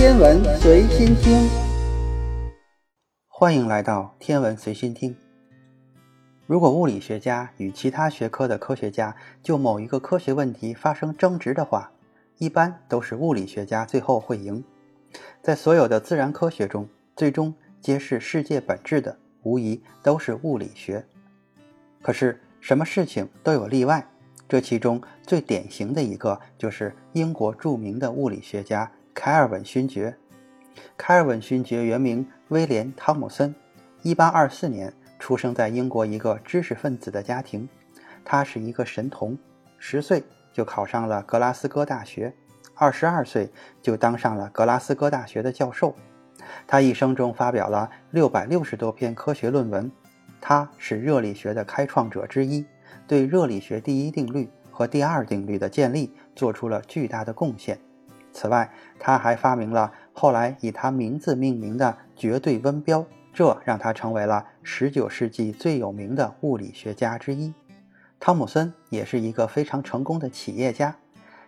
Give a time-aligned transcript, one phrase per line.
[0.00, 1.46] 天文随心听，
[3.28, 5.14] 欢迎来到天文随心听。
[6.46, 11.92] 如果物理学家与其他学科的科学家就某一个科学问题发生争执的话，
[12.38, 14.64] 一般都是物理学家最后会赢。
[15.42, 21.04] 在所有的自然科学中，最终揭示世界本质的，无疑都是物理学。
[22.00, 24.08] 可是，什么事情都有例外，
[24.48, 28.90] 这其中最典型的一个就是英国著名的物理学家。
[29.22, 30.16] 凯尔文勋爵，
[30.96, 33.54] 凯尔文勋爵原名威廉·汤姆森
[34.02, 37.68] ，1824年出生在英国一个知识分子的家庭。
[38.24, 39.36] 他是一个神童，
[39.76, 40.24] 十岁
[40.54, 42.34] 就考上了格拉斯哥大学，
[42.74, 43.50] 二十二岁
[43.82, 45.94] 就当上了格拉斯哥大学的教授。
[46.66, 49.92] 他一生中发表了六百六十多篇科学论文。
[50.40, 52.64] 他是热力学的开创者之一，
[53.06, 57.78] 对热力学第一定律和第二定律的建立做出了巨大的贡献。
[58.32, 67.52] 此外，他还发明了后来以他名字命名的绝对温标，这让他成为了19世纪最有名的物理学家之一。
[68.18, 70.94] 汤姆森也是一个非常成功的企业家，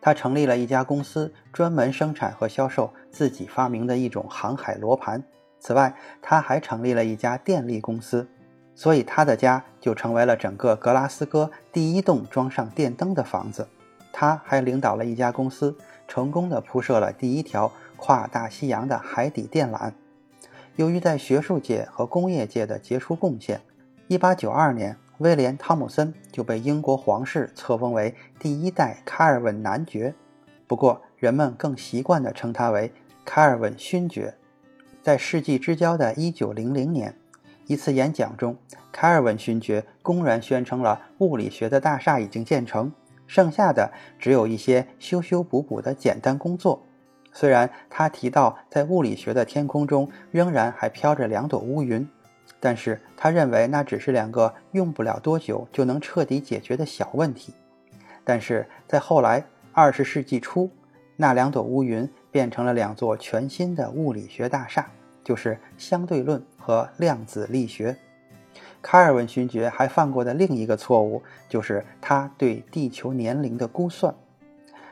[0.00, 5.22] 他成立了一家公司，专门生产和销售自己发明的一种航海罗盘。
[5.58, 8.28] 此外，他还成立了一家电力公司，
[8.74, 13.66] 所以他的家就成为了整个格拉斯哥第一栋装上电灯的房子。
[14.12, 15.76] 他还领导了一家公司。
[16.08, 19.92] 成功的铺设了第一条跨大西洋的海底电缆。
[20.74, 23.60] 由于在学术界和工业界的杰出贡献
[24.08, 30.14] ，1892年，威廉·汤姆森就被英国皇室册封为第一代卡尔文男爵。
[30.66, 32.92] 不过，人们更习惯地称他为
[33.24, 34.34] 卡尔文勋爵。
[35.02, 37.14] 在世纪之交的1900年，
[37.66, 38.56] 一次演讲中，
[38.92, 42.92] 卡尔文勋爵公然宣称了物理学的大厦已经建成。
[43.28, 46.82] 剩下的只有一些修修补补的简单工作。
[47.32, 52.08] 虽然他提到在物理学的天空中仍然还飘着两朵乌云，
[52.58, 57.54] 但是他认为那只是两个用不了多久就能彻底解决的小问题。
[58.24, 60.68] 但是在后来，二十世纪初，
[61.16, 64.90] 那两朵乌云变成了两座全新的物理学大厦，
[65.22, 67.96] 就是相对论和量子力学。
[68.80, 74.14] 卡尔文勋爵还犯过的另一个错误，就是他对地球年龄的估算。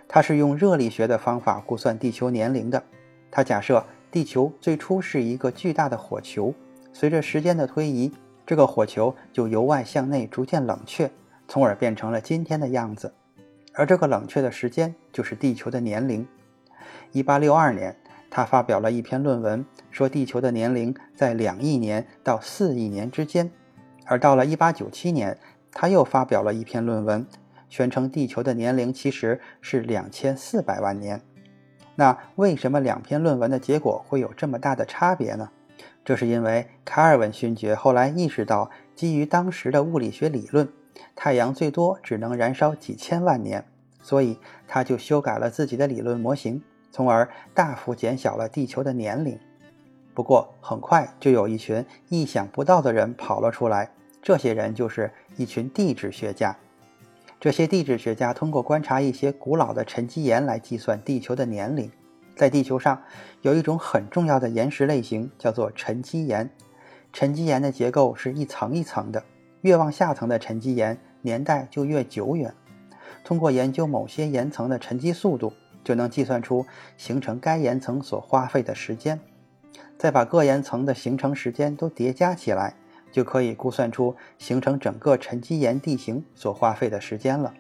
[0.09, 2.83] 他是用热力学的方法估算地球年龄的。
[3.31, 6.55] 他假设地球最初是一个巨大的火球，
[6.93, 8.13] 随着时间的推移，
[8.45, 11.11] 这个火球就由外向内逐渐冷却，
[11.49, 13.13] 从而变成了今天的样子。
[13.73, 16.27] 而这个冷却的时间就是地球的年龄。
[17.13, 17.97] 1862年，
[18.31, 23.51] 他发表了一篇论文，说地球的年龄在两亿年到四亿年之间。
[24.07, 25.39] 而到了1897年，
[25.73, 27.27] 他又发表了一篇论文，
[27.69, 31.21] 宣称地球的年龄其实是2400万年。
[31.97, 35.51] 那为什么两篇论文的结果会有这么大的差别呢？
[36.05, 40.69] 这是因为卡尔文勋爵后来意识到，基于当时的物理学理论，
[41.17, 43.65] 太阳最多只能燃烧几千万年，
[44.01, 44.39] 所以
[44.69, 46.63] 他就修改了自己的理论模型，
[46.93, 49.37] 从而大幅减小了地球的年龄。
[50.17, 53.91] 不过，很快就有一群意想不到的人跑了出来。
[54.23, 56.57] 这些人就是一群地质学家。
[57.39, 61.93] 这些地质学家通过观察一些古老的沉积岩来计算地球的年龄。
[62.35, 63.03] 在地球上
[63.43, 66.49] 有一种很重要的岩石类型，叫做沉积岩。
[67.13, 69.23] 沉积岩的结构是一层一层的，
[69.61, 72.55] 越往下层的沉积岩年代就越久远。
[73.23, 75.53] 通过研究某些岩层的沉积速度，
[75.85, 76.65] 就能计算出
[76.97, 79.21] 形成该岩层所花费的时间。
[79.99, 82.75] 再把各岩层的形成时间都叠加起来。
[83.13, 87.55] 就可以估算出形成整个沉积岩地形所花费的时间了。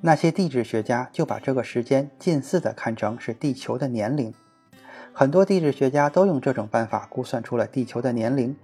[0.00, 4.32] 那些地质学家就把这个时间近似的看成是地球的年龄。
[5.12, 8.56] 很多地质学家都用这种办法估算出了地球的年龄，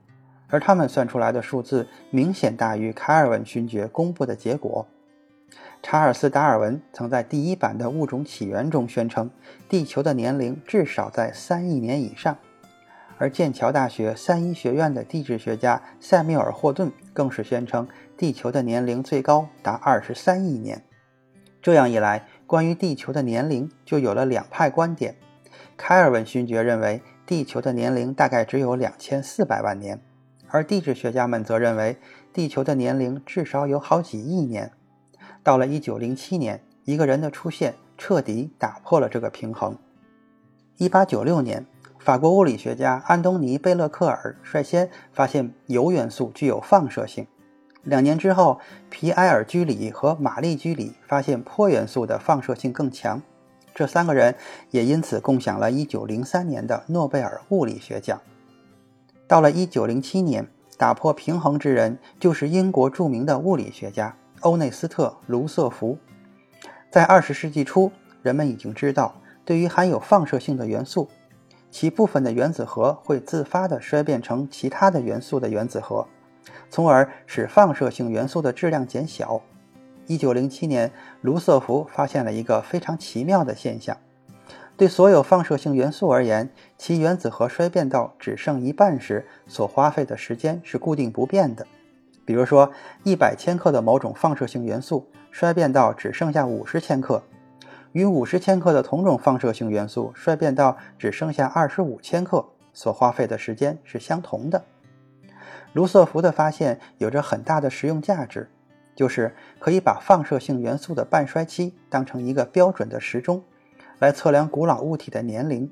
[0.48, 4.86] 而他们算出来的数字明显大于卡尔文勋爵公布的结果。
[5.82, 9.28] 查尔斯·达尔文曾在第一版的《物种起源》中宣称，
[9.68, 12.38] 地球的年龄至少在三亿年以上。
[13.18, 20.82] 而剑桥大学三一学院的地质学家塞缪尔·霍顿更是宣称，地球的年龄最高达二十三亿年。
[21.62, 25.16] 这样一来，关于地球的年龄就有了两派观点。
[25.78, 29.98] 凯尔文勋爵认为，地球的年龄大概只有两千四百万年，
[30.48, 31.96] 而地质学家们则认为，
[32.34, 34.70] 地球的年龄至少有好几亿年。
[35.42, 39.76] 到了一九零七年，一个人的出现彻底打破了这个平衡。
[40.76, 41.64] 一八九六年。
[42.06, 47.26] 法国物理学家安东尼·贝勒克尔率先发现铀元素具有放射性。
[47.82, 53.20] 两年之后，皮埃尔·居里和玛丽·居里发现钋元素的放射性更强。
[53.74, 54.36] 这三个人
[54.70, 58.22] 也因此共享了1903年的诺贝尔物理学奖。
[59.26, 60.46] 到了1907年，
[60.78, 65.98] 打破平衡之人就是英国著名的物理学家欧内斯特·卢瑟福。
[66.88, 67.90] 在20世纪初，
[68.22, 69.12] 人们已经知道，
[69.44, 71.08] 对于含有放射性的元素，
[71.70, 76.06] 其部分的原子核会自发地衰变成其他的元素的原子核，
[76.70, 79.42] 从而使放射性元素的质量减小。
[80.06, 83.96] 一九零七年，卢瑟福发现了一个非常奇妙的现象：
[84.76, 86.48] 对所有放射性元素而言，
[86.78, 91.66] 其原子核衰变到只剩一半时所花费的时间是固定不变的。
[92.24, 92.70] 比如说，
[93.02, 97.22] 一百千克的某种放射性元素衰变到只剩下五十千克，
[97.96, 102.44] 与五十千克的同种放射性元素衰变到只剩下二十五千克
[102.74, 104.62] 所花费的时间是相同的。
[105.72, 108.50] 卢瑟福的发现有着很大的实用价值。
[108.94, 113.42] 就是可以把放射性元素的半衰期当成一个标准的时钟，
[113.98, 115.70] 来测量古老物体的年龄。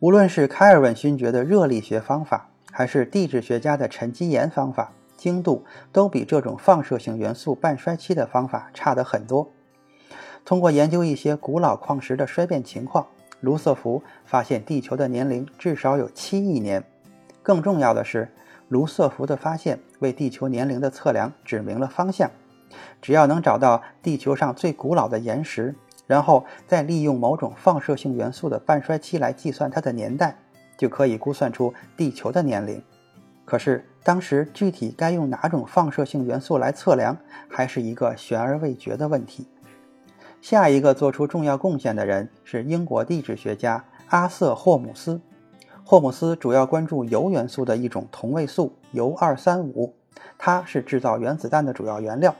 [0.00, 9.50] 无论是开尔文勋爵的热力学方法，还是地质学家的沉积岩方法，精度都比这种放射性元素半衰期的方法差得很多。
[10.44, 13.06] 通过研究一些古老矿石的衰变情况，
[13.40, 16.82] 卢瑟福发现地球的年龄至少有七亿年。
[17.42, 18.28] 更重要的是，
[18.68, 22.30] 卢瑟福的发现为地球年龄的测量指明了方向。
[23.00, 25.74] 只要能找到地球上最古老的岩石，
[26.06, 30.36] 然后再利用某种放射性元素的半衰期来计算它的年代，
[30.76, 32.82] 就可以估算出地球的年龄。
[33.44, 37.16] 可是当时具体该用哪种放射性元素来测量，
[37.48, 39.46] 还是一个悬而未决的问题。
[40.42, 45.20] 下一个做出重要贡献的人是英国地质学家阿瑟·霍姆斯。
[45.84, 49.94] 霍姆斯主要关注铀元素的一种同位素铀二三五，
[50.36, 52.34] 它是制造原子弹的主要原料。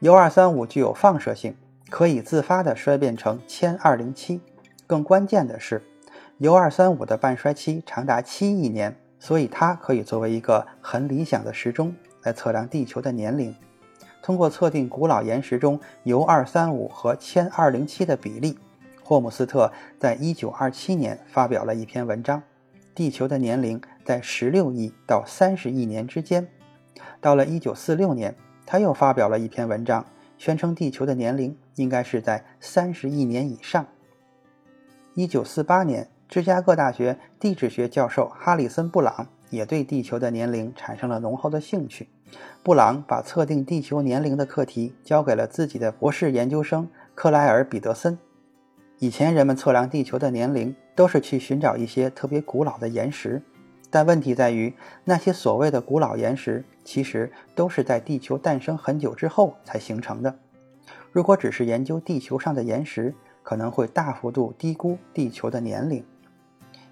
[0.00, 1.54] 铀二三五具有放射性，
[1.88, 4.40] 可以自发地衰变成铅二零七。
[4.88, 5.80] 更关键的是，
[6.38, 11.94] 铀二三五的半衰期长达七亿年，所以它可以作为一个很理想的时钟
[12.24, 13.54] 来测量地球的年龄。
[14.22, 18.58] 通过测定古老岩石中铀二三五和铅二零七的比例，
[19.02, 22.42] 霍姆斯特在一九二七年发表了一篇文章：
[22.94, 26.46] 地球的年龄在十六亿到三十亿年之间。
[27.20, 28.34] 到了一九四六年。
[28.70, 30.04] 他又发表了一篇文章，
[30.36, 33.86] 宣称地球的年龄应该是在三十亿年以上。
[35.14, 42.08] 一九四八年，芝加哥大学地质学教授哈里森·布朗也对地球的年龄产生了浓厚的兴趣。
[42.62, 48.18] 布朗把测定地球年龄的课题交给了自己的博士研究生克莱尔·彼得森。
[48.98, 53.40] 以前人们测量地球的年龄都是去寻找一些特别古老的岩石。
[53.90, 54.74] 但问题在于，
[55.04, 60.38] 那些所谓的古老岩石，其实都是在地球诞生很久之后才形成的。
[61.10, 66.04] 如果只是研究地球上的岩石，可能会大幅度低估地球的年龄。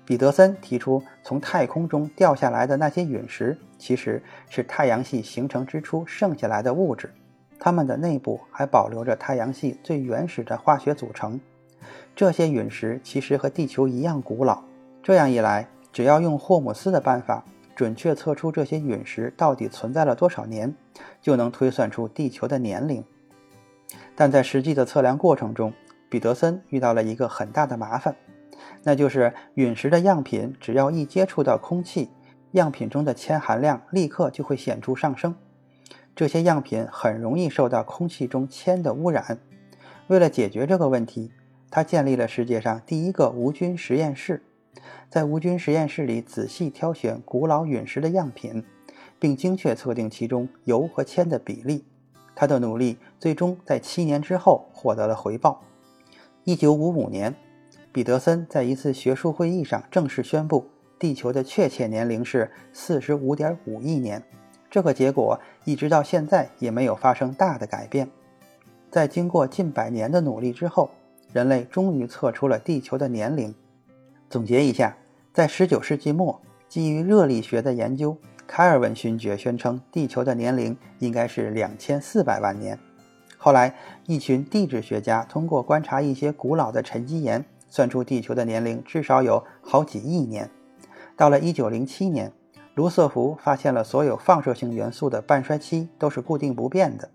[0.06, 7.12] 彼得森提出，从太空中掉下来的那些陨石，其实是太阳系形成之初剩下来的物质，
[7.58, 11.40] 它们的内部还保留着太阳系最原始的化学组成。
[12.14, 14.62] 这些陨石其实和地球一样古老。
[15.02, 17.44] 这样一来，只要用霍姆斯的办法，
[17.74, 20.72] 准确测出这些陨石到底存在了多少年，
[21.20, 23.04] 就能推算出地球的年龄。
[24.14, 25.72] 但在实际的测量过程中，
[26.08, 28.14] 彼得森遇到了一个很大的麻烦，
[28.82, 32.10] 那就是陨石的样品只要一接触到空气，
[32.52, 35.34] 样品中的铅含量立刻就会显著上升。
[36.14, 39.38] 这些样品很容易受到空气中铅的污染。
[40.06, 41.30] 为了解决这个问题，
[41.70, 44.42] 他建立了世界上第一个无菌实验室。
[45.08, 48.64] 在无菌实验室里仔细挑选古老陨石的样品，
[49.18, 51.84] 并精确测定其中铀和铅的比例。
[52.34, 55.62] 他的努力最终在七年之后获得了回报。
[56.44, 57.34] 一九五五年，
[57.96, 60.66] 彼得森在一次学术会议上正式宣布，
[60.98, 64.22] 地球的确切年龄是四十五点五亿年。
[64.70, 68.06] 这个结果一直到现在也没有发生大的改变。
[68.90, 70.90] 在经过近百年的努力之后，
[71.32, 73.54] 人类终于测出了地球的年龄。
[74.28, 74.94] 总结一下，
[75.32, 76.38] 在19世纪末，
[76.68, 78.14] 基于热力学的研究，
[78.46, 82.78] 开尔文勋爵宣称地球的年龄应该是2400万年。
[83.38, 83.74] 后来，
[84.04, 87.42] 一群地质学家通过观察一些古老的沉积岩，
[87.76, 90.48] 算出地球的年龄至少有好几亿年。
[91.14, 92.32] 到了1907年，
[92.74, 97.10] 卢瑟福发现了所有放射性元素的半衰期都是固定不变的。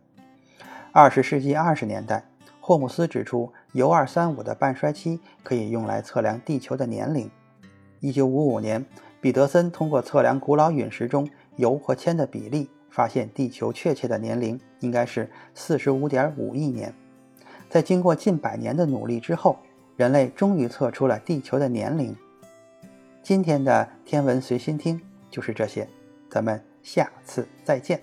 [0.94, 2.24] 20世纪20年代。
[2.60, 7.27] 霍姆斯指出，铀二三五的半衰期可以用来测量地球的年龄。
[8.00, 8.86] 一九五五年，
[9.20, 11.27] 彼得森通过测量古老陨石中
[11.58, 16.94] 铀和铅的比例，发现地球确切的年龄应该是四十五点五亿年。
[17.68, 19.58] 在经过近百年的努力之后，
[20.01, 22.17] 人类终于测出了地球的年龄。
[23.22, 25.88] 今天的天文随心听就是这些，
[26.27, 28.01] 咱们下次再见。